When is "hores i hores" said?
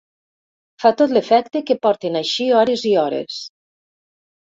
2.63-3.43